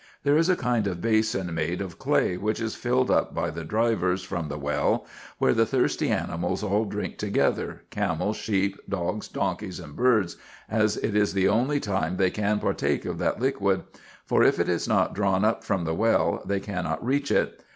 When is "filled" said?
2.73-3.11